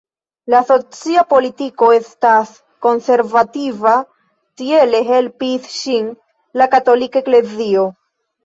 La 0.51 0.59
socia 0.67 1.23
politiko 1.33 1.89
estas 1.97 2.53
konservativa, 2.87 3.93
tiele 4.63 5.03
helpis 5.13 5.71
ŝin 5.77 6.11
la 6.63 6.73
Katolika 6.75 7.25
eklezio. 7.27 7.89